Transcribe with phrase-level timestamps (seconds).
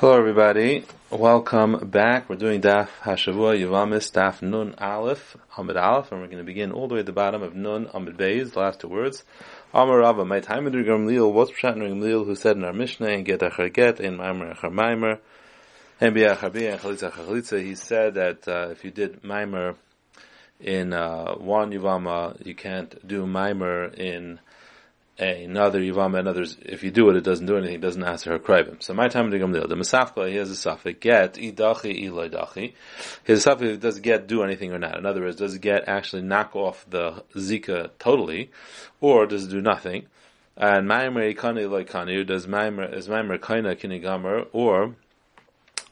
[0.00, 0.84] Hello, everybody.
[1.10, 2.28] Welcome back.
[2.28, 6.70] We're doing Daf Hashavua Yavamis Daf Nun Aleph Amid Aleph, and we're going to begin
[6.70, 9.24] all the way at the bottom of Nun Amid Beis, the last two words.
[9.74, 13.24] Amar Rava, my time in Gamliel, what's Pshat Gamliel, who said in our Mishnah, and
[13.24, 15.18] Get Achar Get, in Maimer Achar Maimer,
[16.00, 19.74] and Biachar Bia, and Chalitza Achar Chalitza, he said that uh, if you did Maimer
[20.60, 24.38] in uh, one Yavama, you can't do Maimer in
[25.18, 28.30] another Yivam and others, if you do it, it doesn't do anything, it doesn't answer
[28.30, 28.82] her krivim.
[28.82, 32.74] So my time to Gamliel, the Masafka, he has a suffix, get, idachi, iloidachi.
[33.24, 34.96] His suffix, does get do anything or not?
[34.96, 38.50] In other words, does get actually knock off the Zika totally,
[39.00, 40.06] or does do nothing?
[40.56, 44.94] And Maimer ikani loikani, does Maimer, is Maimer kaina kinigamer, or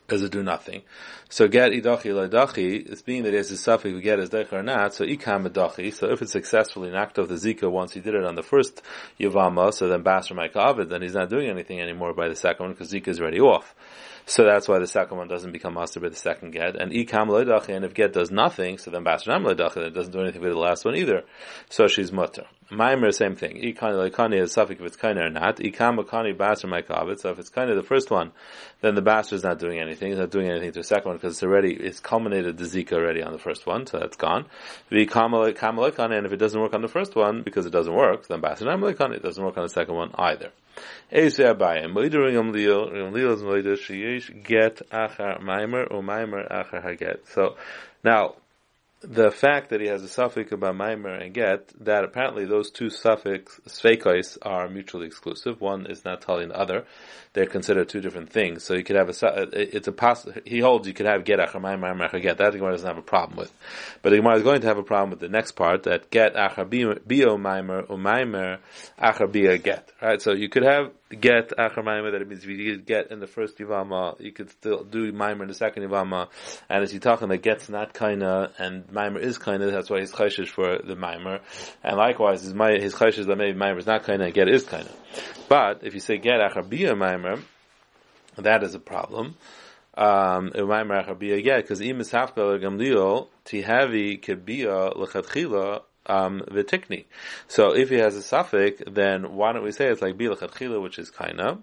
[0.08, 0.82] does it do nothing?
[1.28, 4.62] So get idachi leidachi, it's being that has a suffix we get as deich or
[4.62, 8.14] not, so ikam idachi, so if it's successfully knocked off the zika once he did
[8.14, 8.82] it on the first
[9.18, 12.72] yavama, so then basra maikavid, then he's not doing anything anymore by the second one
[12.72, 13.74] because zika is already off.
[14.28, 16.74] So that's why the second one doesn't become master by the second get.
[16.74, 19.94] And ikam leidachi, and if get does nothing, so then basra nam leidachi, then it
[19.94, 21.22] doesn't do anything with the last one either.
[21.70, 22.44] So she's mutter.
[22.68, 23.62] Maimer, same thing.
[23.62, 25.58] Ikani leikani is suffix if it's kind or not.
[25.58, 28.32] Ikam akani basra maikavid, so if it's kind of the first one,
[28.80, 31.16] then the basra is not doing anything, it's not doing anything to the second one
[31.18, 34.46] because it's already, it's culminated the zika already on the first one, so that's gone.
[34.90, 38.66] And if it doesn't work on the first one, because it doesn't work, then basra
[38.66, 40.50] nam leikani, it doesn't work on the second one either.
[44.44, 47.26] Get achar maimer or maimer achar haget.
[47.28, 47.56] So,
[48.04, 48.34] now,
[49.02, 52.88] the fact that he has a suffix about Maimer and Get, that apparently those two
[52.88, 55.60] suffix, Sveikos, are mutually exclusive.
[55.60, 56.84] One is not telling the other.
[57.34, 58.64] They're considered two different things.
[58.64, 61.60] So you could have a, it's a poss, he holds you could have Get Achar
[61.60, 62.38] Maimer, Maimer Get.
[62.38, 63.52] That the Gemara doesn't have a problem with.
[64.00, 66.34] But the Gemara is going to have a problem with the next part, that Get
[66.34, 68.58] Achar Bio Maimer, or Maimer
[68.98, 69.92] Achar Bia Get.
[70.00, 70.22] Right?
[70.22, 73.26] So you could have get Achar Maimer, that it means if you get in the
[73.26, 76.28] first Yivama, you could still do Maimer in the second Yivama,
[76.68, 80.12] and as you talking that get's not kinda, and Maimer is kinda, that's why he's
[80.12, 81.40] chayshish for the Maimer,
[81.82, 84.90] and likewise, his, his chayshish that maybe Maimer is not and get is kinda.
[85.48, 87.42] But, if you say get Achar Maimer,
[88.36, 89.36] that is a problem.
[89.96, 97.04] Um, Maimer Achar get, because Imis Hafka Gamliel, Tihavi Kebia Lechatchila, um, vitikni.
[97.48, 100.98] So if he has a suffix, then why don't we say it's like bilachatchila, which
[100.98, 101.58] is kaina.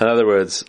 [0.00, 0.64] In other words,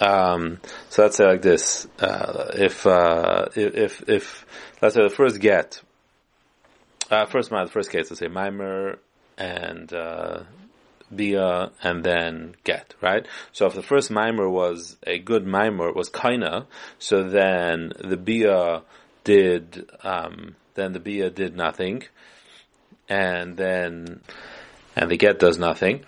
[0.00, 0.60] um,
[0.90, 4.46] so let's say like this: uh, if, uh, if if
[4.80, 5.80] let's say the first get,
[7.10, 8.98] uh, first the first case, let's say mimer
[9.36, 10.40] and uh,
[11.14, 13.26] bia and then get, right?
[13.52, 16.66] So if the first mimer was a good mimer, it was kaina,
[16.98, 18.82] so then the bia
[19.24, 22.04] did, um, then the bia did nothing,
[23.08, 24.20] and then,
[24.96, 26.04] and the get does nothing,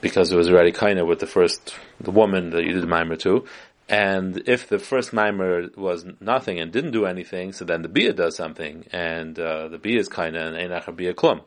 [0.00, 3.16] because it was already kind of with the first, the woman that you did mimer
[3.16, 3.44] to,
[3.90, 8.12] and if the first mimer was nothing and didn't do anything, so then the bia
[8.12, 11.42] does something, and uh, the bia is kind of and einach bia klum.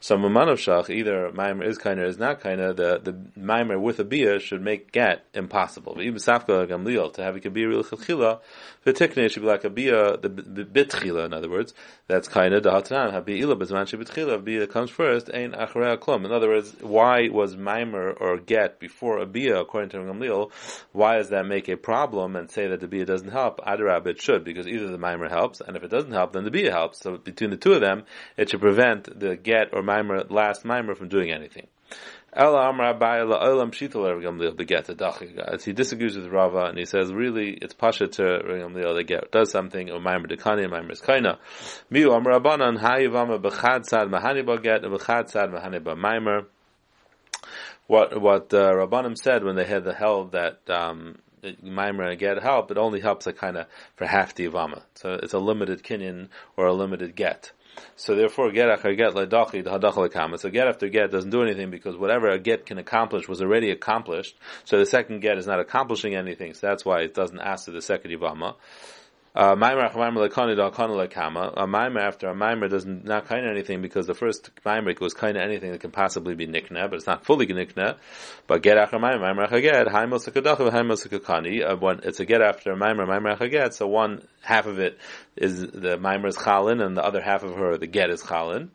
[0.00, 3.80] So Mamanov Shach, either mimer is kind or is not kind of, the, the Maimer
[3.80, 6.00] with a Bia should make get impossible.
[6.00, 11.26] Even Safka Gamliel, to have a Kabir real should be like a Bia, the, Bitchila,
[11.26, 11.74] in other words,
[12.06, 16.24] that's kind of the Hatanan, Habi'ila Bezman Shebitchila, Bia comes first, Ein Acharei Klum.
[16.24, 20.50] In other words, why was mimer or get before a Bia, according to Gamliel,
[20.92, 23.60] why does that make a problem and say that the Bia doesn't help?
[23.60, 26.50] Adarab, it should, because either the Maimer helps, and if it doesn't help, then the
[26.50, 26.98] Bia helps.
[26.98, 28.02] So between the two of them,
[28.36, 31.68] it should prevent the get or mimer, last mimer from doing anything.
[32.34, 32.42] He
[35.72, 39.88] disagrees with Rava and he says, really, it's pasha to Gamliel that get does something,
[39.88, 41.38] or mimer dekani, mimer is kaina.
[41.92, 46.46] Miu amar Rabbanan, hayivama b'chad sad mahani get, and b'chad sad mahani mimer.
[47.86, 51.18] What, what, uh, Rabbanim said when they had the held that, um,
[51.62, 54.82] Mimer and get help, it only helps a kind of for half the Ivama.
[54.94, 57.52] So it's a limited kinyan or a limited get.
[57.96, 59.12] So therefore, get after get.
[59.12, 63.70] So get after get doesn't do anything because whatever a get can accomplish was already
[63.70, 64.36] accomplished.
[64.64, 66.54] So the second get is not accomplishing anything.
[66.54, 68.54] So that's why it doesn't ask to the second yivama.
[69.36, 74.50] Uh, Maimer A Maimer after a Maimer doesn't not kind of anything because the first
[74.64, 77.98] Maimer was kind of anything that can possibly be nikna, but it's not fully nikna.
[78.46, 81.62] But get after Maimer, Maimer Achaget, Sekakani.
[81.62, 83.74] Uh, it's a get after a Maimer, Maimer Achaget.
[83.74, 84.98] So one half of it
[85.36, 88.70] is the Maimer is Chalin, and the other half of her the get is Chalin,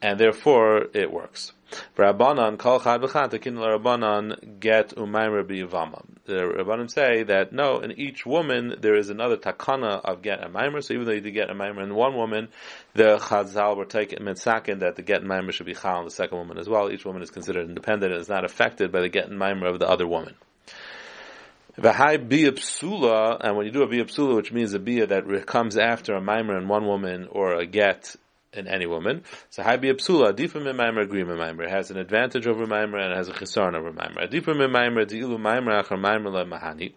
[0.00, 1.52] and therefore it works.
[1.96, 6.04] Rabbanan kol chad v'chad tekin Rabbanan get umaymer biyavama.
[6.24, 10.80] the Rabbanim say that no, in each woman there is another takana of get mimer.
[10.80, 12.48] So even though you did get a in one woman,
[12.94, 16.38] the chazal were taking mitzakin that the get and should be chal in the second
[16.38, 16.90] woman as well.
[16.90, 19.88] Each woman is considered independent and is not affected by the get and of the
[19.88, 20.34] other woman.
[21.76, 25.06] The high bia psula, and when you do a bia psula, which means a bia
[25.06, 28.14] that comes after a mimer in one woman or a get
[28.52, 29.22] in any woman.
[29.50, 33.32] So bia psula, adifa mimer, agree mimer, has an advantage over mimer and has a
[33.32, 34.26] chisaron over mimer.
[34.26, 36.92] Adifa mimer, di'ilu mimer, achar mimer le mahani.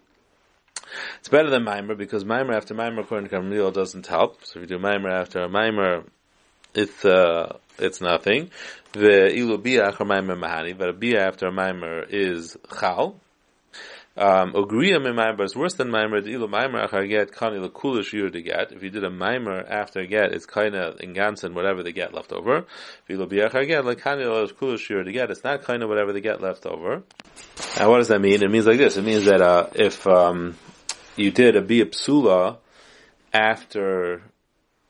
[1.18, 4.44] It's better than mimer because mimer after mimer, according to Gamliel, doesn't help.
[4.44, 6.04] So if you do mimer after a mimer,
[6.74, 8.50] it's uh, it's nothing.
[8.92, 13.20] The ilu bia achar mimer mahani, but a bia after a mimer is chal.
[14.16, 16.22] Um, Ogriya mimer is worse than mimer.
[16.22, 18.72] The ilu mimer achar get kani lekula shiur to get.
[18.72, 22.14] If you did a mimer after get, it's kind of in gansen whatever they get
[22.14, 22.64] left over.
[23.10, 25.30] Ilu biachar get like kani lekula shiur to get.
[25.30, 27.02] It's not kind of whatever they get left over.
[27.78, 28.42] Now what does that mean?
[28.42, 28.96] It means like this.
[28.96, 30.56] It means that uh, if um,
[31.16, 32.56] you did a bia psula
[33.34, 34.22] after,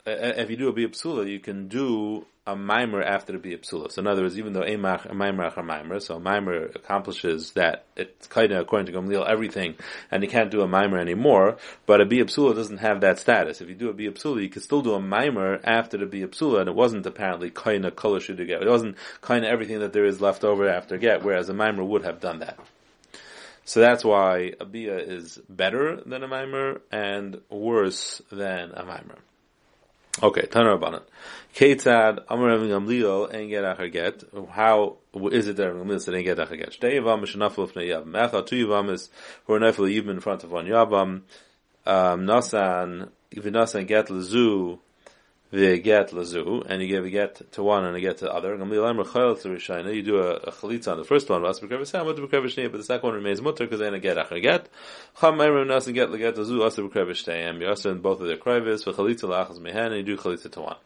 [0.06, 3.90] if you do a bia psula, you can do a mimer after the bia psula.
[3.90, 7.86] So in other words, even though a mimer a mimer, so a mimer accomplishes that
[7.96, 9.74] it's kind of according to Gamliel everything,
[10.12, 11.56] and you can't do a mimer anymore.
[11.86, 13.60] But a bia psula doesn't have that status.
[13.60, 16.28] If you do a bia psula, you can still do a mimer after the bia
[16.28, 18.62] psula, and it wasn't apparently kind of to get.
[18.62, 21.82] It wasn't kind of everything that there is left over after get, whereas a mimer
[21.82, 22.58] would have done that.
[23.64, 29.18] So that's why a bia is better than a mimer and worse than a mimer.
[30.22, 31.02] Okay, Tanar Rabbanan.
[31.54, 34.24] Ketzad Amar Rabbi Gamliel and get achar get.
[34.50, 34.96] How
[35.30, 36.70] is it that Rabbi Gamliel said and get achar get?
[36.70, 38.12] Shtei Yavam Mishanafel Fnei Yavam.
[38.12, 39.10] Echad two Yavamis
[39.44, 41.20] who are nafel even in front of one Yavam.
[41.84, 44.78] Um, Nasan V'Nasan get lezu
[45.50, 48.32] the get lazu, and you give a get to one and a get to the
[48.32, 48.56] other.
[48.56, 53.64] You do a, a chalitza on the first one, but the second one remains mutter
[53.64, 54.68] because then a get achar get.
[55.20, 58.92] Cham get the get lazu asa b'krev You also in both of their krevis for
[58.92, 60.76] chalitza lachas mehen, and you do chalitza to one.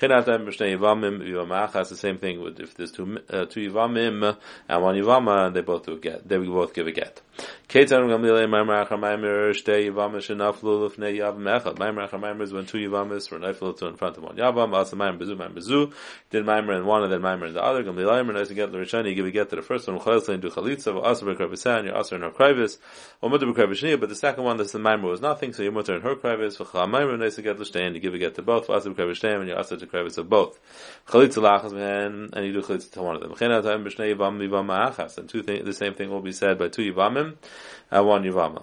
[0.00, 1.90] Chinatam b'shnei yivamim yivamachas.
[1.90, 4.36] The same thing with if there's two uh, two yivamim
[4.68, 6.28] and one yivama, they both do a get.
[6.28, 7.20] They both give a get.
[7.68, 8.86] Maimer maimer
[12.08, 12.20] yavam.
[12.20, 14.72] Maimer is when two yivamis were niflu to in front of one yavam.
[14.74, 15.92] Also maimer bezu maimer bezu.
[16.30, 17.84] Did maimer in one and then maimer in the other.
[17.84, 19.14] Gamlile maimer nice to get the rishani.
[19.14, 19.98] Give a get to the first one.
[19.98, 20.94] Chayil saying do chalitza.
[21.02, 21.84] Also b'kravisan.
[21.84, 22.78] You're also in her krivis.
[23.20, 24.00] Or mutter b'kravishniya.
[24.00, 25.52] But the second one, that's the maimer was nothing.
[25.52, 26.56] So you're mutter in her krivis.
[26.56, 27.94] V'chal maimer nice to get the shtein.
[27.94, 28.70] You give a get to both.
[28.70, 29.40] Also b'kravishniya.
[29.40, 30.58] And you're also to krivis of both.
[31.06, 32.30] Chalitza lachas mehen.
[32.32, 33.32] And you do chalitza to one of them.
[33.32, 35.18] Chenat ha'im b'shnei yivam yivam ma'achas.
[35.18, 37.27] And two things, the same thing will be said by two yivamim
[37.90, 38.62] uh, one Yavama.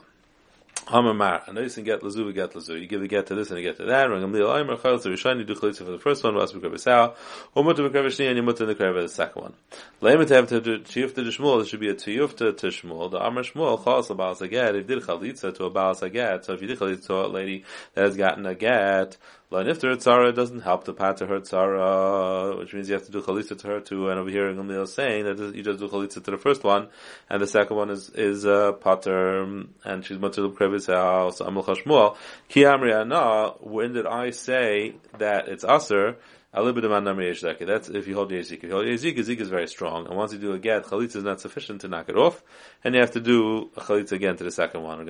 [0.87, 1.47] Hamamar.
[1.47, 2.75] You can get lazu, get lazu.
[2.75, 4.07] You give a get to this and a get to that.
[4.07, 5.39] Rangam liel aimer chayil to rishon.
[5.39, 6.35] You do chalitza for the first one.
[6.35, 7.13] Vas b'krev esau.
[7.55, 9.53] Or mutter b'krev shni and you mutter in the krev the second one.
[10.01, 11.57] Leimet have to tiyufta to Shmuel.
[11.59, 13.09] There should be a tiyufta to Shmuel.
[13.09, 14.75] The Amar Shmuel chalas a baal saget.
[14.75, 16.45] If did chalitza to a baal saget.
[16.45, 17.63] So if you did chalitza to a lady
[17.95, 19.17] that has gotten a get,
[19.51, 23.21] Nifter tzara doesn't help the pat to her tzara, which means you have to do
[23.21, 24.09] chalitza to her too.
[24.09, 26.89] And over here, Gamliel is saying that you just do chalitza to the first one,
[27.29, 29.41] and the second one is is uh, pater,
[29.83, 30.41] and she's mutter
[30.75, 32.15] krevis house amul chashmuel.
[32.49, 36.17] Ki amri When did I say that it's aser?
[36.53, 38.53] That's if you hold yezik.
[38.53, 41.17] If you hold yezik, yezik is very strong, and once you do a get, chalitza
[41.17, 42.41] is not sufficient to knock it off,
[42.81, 45.05] and you have to do a chalitza again to the second one.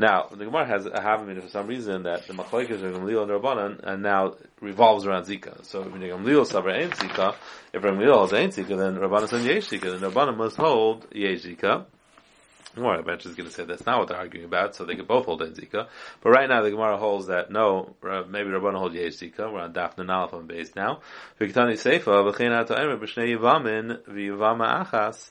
[0.00, 3.30] Now, the Gemara has a havamina for some reason that the machlekes are Gamliel and
[3.30, 5.64] Rabbanan, and now revolves around Zika.
[5.64, 7.34] So if Gamliel saber ain't Zika,
[7.72, 11.42] if Gamliel holds ain't Zika, then Rabbanan says Yesh Zika, then Rabbanan must hold Yesh
[11.42, 11.86] Zika.
[12.78, 15.04] Gemara eventually is going to say that's not what they're arguing about, so they can
[15.04, 15.88] both hold in Zika.
[16.22, 19.52] But right now the Gemara holds that no, uh, maybe Rabbanan hold Yesh Zika.
[19.52, 21.00] We're on Dafna Nalaf on base now.
[21.40, 25.30] V'kitani Seifa, b'shnei Yivamin, v'yivama achas,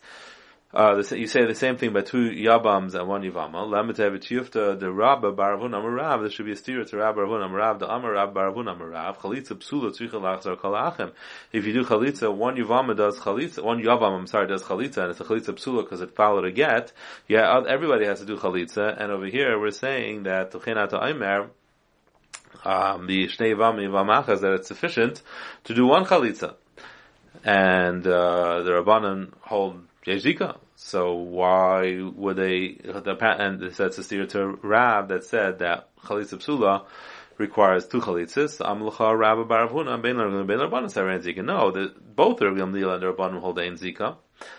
[0.74, 3.66] uh, the, you say the same thing by two yabams and one yavama.
[3.66, 6.22] Lamatev yufta the rabba baravun amarav.
[6.22, 7.80] There should be a steer to rabba baravun amarav.
[7.80, 9.18] The amarav baravun amarav.
[9.18, 11.14] Chalitza psula tzricha lachzar kalachem.
[11.54, 13.64] If you do chalitza, one yavama does chalitza.
[13.64, 16.52] One yavam, I'm sorry, does chalitza, and it's a chalitza psula because it followed a
[16.52, 16.92] get.
[17.30, 19.02] Yeah, everybody has to do chalitza.
[19.02, 21.50] And over here we're saying that tuchinata aimer.
[22.66, 25.22] Um, the shnei yavam yavamachas that it's sufficient
[25.64, 26.56] to do one chalitza,
[27.48, 30.58] and uh, the rabbanon hold Yezika.
[30.76, 36.36] So why would they, the and that's a steer to Rab that said that Chalitza
[36.36, 36.86] Psula
[37.38, 38.60] requires two chalitzas.
[38.60, 41.44] Amlucha Rabba Baravuna and Ben Rabbanan Saran Zika.
[41.44, 44.18] No, the, both are Gamliel and Rabbanan hold Ein Zika.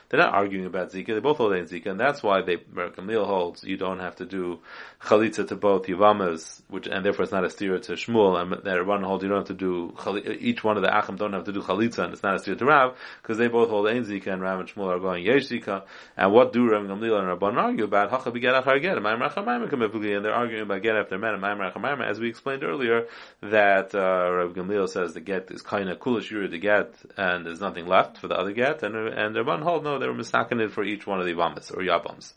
[0.08, 1.08] They're not arguing about Zika.
[1.08, 4.24] They both hold Ein Zika, and that's why they Gamliel holds you don't have to
[4.24, 4.60] do
[5.02, 8.86] chalitza to both Yavamas, which and therefore it's not a steer to Shmuel, and that
[8.86, 9.94] one holds you don't have to do
[10.40, 12.54] each one of the Achim don't have to do chalitza, and it's not a steer
[12.54, 15.48] to Rav because they both hold Ein Zika, and Rav and Shmuel are going Yesh
[15.48, 15.82] Zika.
[16.16, 18.10] And what do Rav Gamliel and Rabban argue about?
[18.10, 22.64] Hacha beget achar get, and they're arguing about get after men, and as we explained
[22.64, 23.06] earlier,
[23.42, 27.44] that uh, Rav Gamliel says the get is kind of coolish yuri to get, and
[27.44, 30.70] there's nothing left for the other get, and and Rabban hold no, they were misakin
[30.70, 32.32] for each one of the Yabamas or Yabams.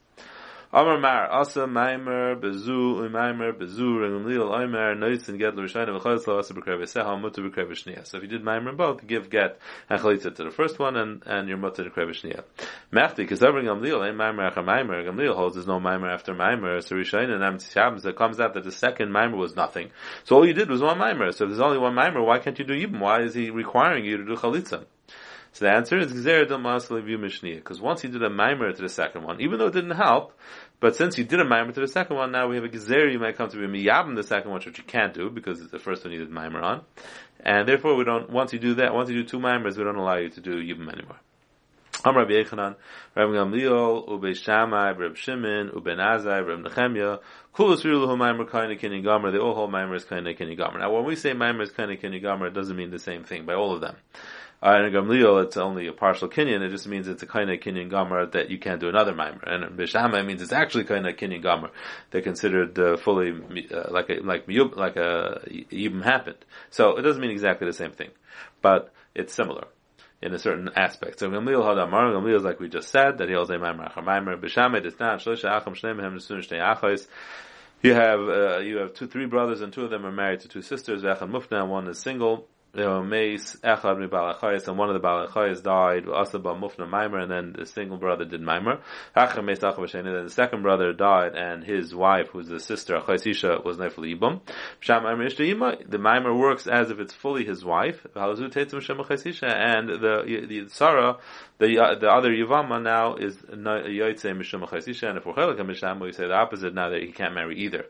[0.74, 6.82] Amar Mar, Asa Maimer, Bezu, Maimer, Bezu, Regamliel, Aimer, Noitzin, Get, L'Rishayna, V'chayzla, Asa B'krev
[6.84, 8.08] Seha, Mutter B'krev Shnia.
[8.08, 10.96] So if you did Maimer in both, give Get and Chalitza to the first one,
[10.96, 12.46] and, and your Mutter B'krev Shnia.
[12.94, 16.82] Mechti, because every Gamliel, ain't Maimer after Maimer, Gamliel holds there's no Maimer after Maimer,
[16.82, 17.58] so Rishayna and Am
[17.98, 19.90] it comes out that the second Maimer was nothing.
[20.24, 21.34] So all you did was one Maimer.
[21.34, 23.02] So if there's only one Maimer, why can't you do Yibam?
[23.02, 24.86] Why is he requiring you to do Chalitza?
[25.54, 29.60] So the answer is because once he did a mimer to the second one, even
[29.60, 30.38] though it didn't help,
[30.80, 33.12] but since you did a mimer to the second one, now we have a Gzer
[33.12, 35.80] you might come to be Miyabim the second one, which you can't do because the
[35.80, 36.82] first one you did mimer on.
[37.42, 39.98] And therefore we don't, once you do that, once you do two mimers, we don't
[39.98, 41.20] allow you to do Yibim anymore.
[42.04, 42.78] I'm Rabbi Yechanan,
[43.16, 47.20] Rabbi Gamliel, Ube Shammai, Rabbi Shimon, Ube Nazai, Rabbi Nechemia,
[47.54, 50.80] Kulos Riluhu Maimer Kaina Kini Gomer, they all hold Maimer as Kaina Kini Gomer.
[50.80, 53.46] Now when we say Maimer is Kaina Kini Gomer, it doesn't mean the same thing
[53.46, 53.98] by all of them.
[54.64, 56.62] Uh, in Gamliel, it's only a partial kinyan.
[56.62, 59.42] It just means it's a kind of kinyan gomer that you can't do another mimer.
[59.44, 61.72] And Bishama means it's actually kind of kinyan gomer.
[62.12, 65.42] They're considered uh, fully uh, like a like like a
[65.72, 66.38] even happened.
[66.70, 68.12] So it doesn't mean exactly the same thing,
[68.62, 69.66] but it's similar
[70.22, 71.20] in a certain aspect.
[71.20, 73.92] So Gamliel had Amar, Gamliel is like we just said, that he holds a Maimer
[73.92, 77.08] Achar Maimer, B'Shamed is not, Shlosh Acham Shneim Hem Nesun Shtei Achos,
[77.82, 80.48] you have, uh, you have two, three brothers and two of them are married to
[80.48, 86.06] two sisters, V'Echan Mufna, one is single, Mi Balachayas, and one of the Balachayas died,
[86.06, 88.80] Asaba Mufna Maimer, and then the single brother did Maimer.
[89.14, 94.40] Then the second brother died, and his wife, who's the sister, Achaisisha, was Nefel Ibum.
[95.90, 101.18] The Maimer works as if it's fully his wife, and the, the Sarah,
[101.58, 106.14] the, the other Yavama now is Yoitze Mishum Achaisisha, and if we're Chelik Misham, we
[106.14, 107.86] say the opposite, now that he can't marry either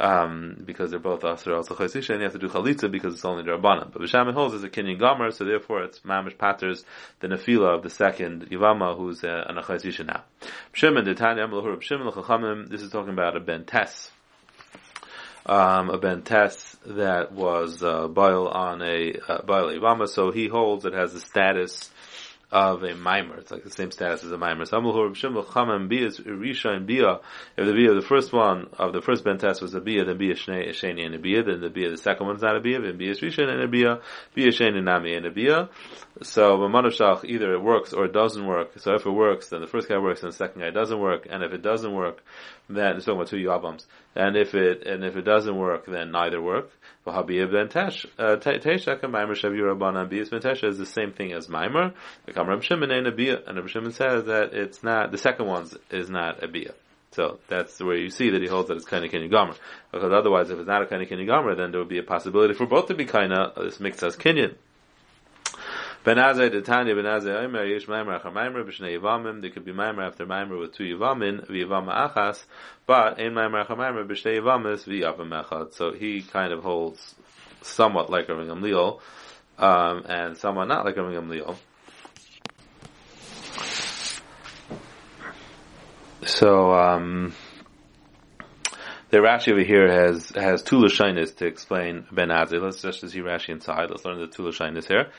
[0.00, 3.24] um, because they're both Asr also Chosisha, and you have to do Chalitza because it's
[3.24, 3.92] only Rabbanan.
[3.92, 6.84] But Bishamin holds is a Kinyan Gomer, so therefore it's Mamish Patters,
[7.20, 10.24] the Nefila of the second Yivama, who's uh, an Chosisha now.
[10.72, 11.46] Shimon, the Tanya,
[11.80, 14.10] Shimon, this is talking about a Ben Tess.
[15.44, 20.94] Um, a Ben Tess that was, uh, on a, uh, Yivama, so he holds it
[20.94, 21.90] has the status
[22.52, 23.38] of a mimer.
[23.38, 24.66] It's like the same status as a mimer.
[24.66, 27.20] So Bia is Risha and Bia.
[27.56, 30.34] If the Bia the first one of the first Bentes was a Bia, then Bia
[30.34, 32.80] Shnei Sheni and a Bia, then the Bia the second one is not a Bia,
[32.80, 34.00] then Bia is Risha and a Bia,
[34.34, 35.70] Bia Sheni Nami and a Bia.
[36.20, 38.78] So Mamanashach either it works or it doesn't work.
[38.78, 41.26] So if it works, then the first guy works and the second guy doesn't work.
[41.30, 42.22] And if it doesn't work,
[42.68, 43.86] then it's talking about two Yavams.
[44.14, 46.70] And if it and if it doesn't work, then neither work.
[47.06, 51.48] V'habiyah ben tesh uh, teisha k'maimer shav yurabanan biyas ben is the same thing as
[51.48, 51.94] maimer.
[52.26, 56.48] The shimon a and Shimon says that it's not the second one is not a
[56.48, 56.74] biyah.
[57.12, 59.56] So that's where you see that he holds that it's kind of kinyan.
[59.90, 62.66] Because otherwise, if it's not a kind of then there would be a possibility for
[62.66, 64.54] both to be kind of this mixed as kinyan.
[66.04, 69.64] Ben Azai the Tanya Ben Azai Omer Yesh Maimer Achar Maimer B'Shnei Yivamim there could
[69.64, 72.44] be Maimer after Maimer with two Yivamin V'Yivama Achas
[72.86, 77.14] but Ein Maimer Achar Maimer B'Shnei Yivamis V'Yavim Echad so he kind of holds
[77.60, 79.00] somewhat like a Gamliel
[79.58, 81.56] um, and somewhat not like a Gamliel
[86.24, 87.32] so um,
[89.10, 92.60] the Rashi over here has has two lashonis to explain Ben Azai.
[92.60, 93.90] Let's just see Rashi inside.
[93.90, 95.10] Let's learn the two lashonis here.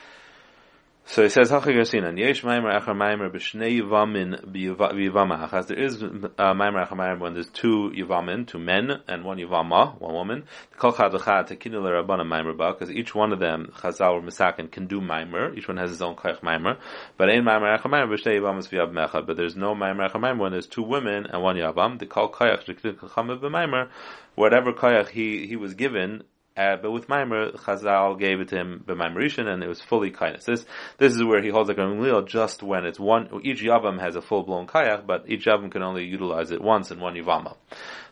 [1.06, 5.66] So he says, Hacha Yosinan, Yesh Maimer Achar Maimer B'Shnei Yivamin B'Yivama.
[5.66, 6.06] There is uh,
[6.54, 10.44] Maimer Achar Maimer when there's two Yivamin, two men, and one Yivama, one woman.
[10.70, 14.22] The Kol Chad L'Chad Tekinu L'Rabbana Maimer Ba, because each one of them, Chazal or
[14.22, 15.54] Misakin, can do Maimer.
[15.56, 16.78] Each one has his own Kayach Maimer.
[17.18, 19.26] But in Maimer Achar Maimer B'Shnei Yivamis V'Yav.
[19.26, 21.98] But there's no Maimer Achar Maimer when there's two women and one Yavam.
[21.98, 23.90] The Kol Kayach Tekinu B'Maimer,
[24.36, 26.22] whatever Kayach he, he was given,
[26.56, 30.10] uh, but with Maimer, Chazal gave it to him by Maimerishan, and it was fully
[30.10, 30.44] kindness.
[30.44, 30.64] This
[30.98, 33.40] this is where he holds like a Gamliel just when it's one.
[33.42, 36.90] Each yavam has a full blown kayak, but each yavam can only utilize it once
[36.92, 37.56] in one yavama.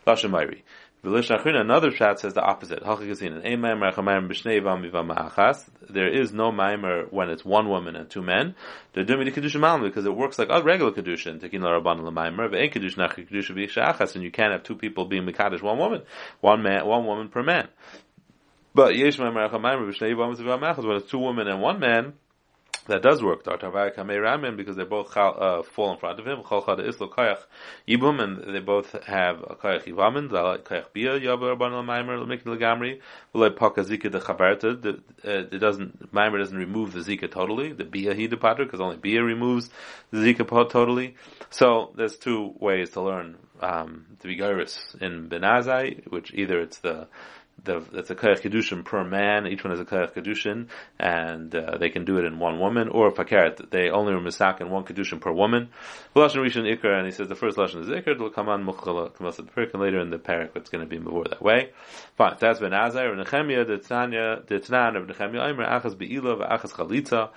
[0.07, 0.65] Lashon Mairi.
[1.05, 2.85] Another shot says the opposite.
[5.91, 8.55] There is no mimer when it's one woman and two men.
[8.95, 9.11] Because
[10.07, 11.41] it works like a regular kedusha.
[11.41, 15.61] Taking rabban l'maimer, but kedusha nach kedusha and you can't have two people being mekadosh
[15.61, 16.03] one woman,
[16.41, 17.67] one man, one woman per man.
[18.75, 22.15] But Yesh when it's two women and one man,
[22.87, 23.45] that does work.
[23.45, 26.39] Because they both uh, fall in front of him.
[27.89, 30.29] Ibum, and they both have a koyach ivamin.
[30.31, 33.01] Koyach bia yavar ban al maimer l'mikd l'gamri.
[33.35, 35.01] V'loi paka zika de chaberta.
[35.23, 37.73] It doesn't, maimer doesn't remove the zika totally.
[37.73, 39.71] The bia he depater, because only bia removes
[40.11, 41.15] the zika totally.
[41.51, 46.79] So there's two ways to learn um, to be gyrus in Benazai, which either it's
[46.79, 47.07] the
[47.65, 49.47] the, it's a kayach kedushin per man.
[49.47, 50.69] Each one is a kayach kedushin,
[50.99, 52.89] and uh, they can do it in one woman.
[52.89, 55.69] Or a fakeret, they only are misak in one kedushin per woman.
[56.17, 58.09] Lashon rishon ikar, and he says the first lashon is ikar.
[58.09, 61.43] It'll come on perik, and later in the parak it's going to be more that
[61.43, 61.71] way.
[62.17, 62.37] Fine.
[62.41, 63.67] That's ben Azai or Nechemia.
[63.67, 65.49] The Tanya, the Tanan of Nechemia.
[65.49, 67.31] Aimer achas beila v'achas chalitza.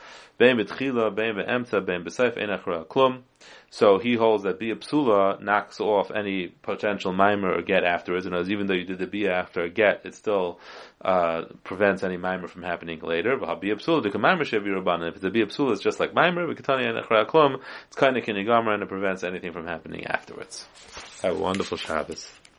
[3.69, 8.35] So he holds that Bia Psula knocks off any potential mimer or get afterwards, and
[8.49, 10.59] even though you did the Bia after a get, it still
[11.01, 13.37] uh, prevents any mimer from happening later.
[13.37, 16.61] But Bia Psula, the mimer If it's a Bia Psula, it's just like mimer, it's
[16.65, 20.65] kind of kinigamra and it prevents anything from happening afterwards.
[21.21, 22.29] Have a wonderful Shabbos.